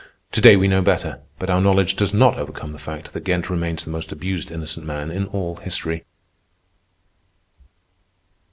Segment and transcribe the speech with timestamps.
[0.31, 3.51] To day we know better, but our knowledge does not overcome the fact that Ghent
[3.51, 6.05] remains the most abused innocent man in all history.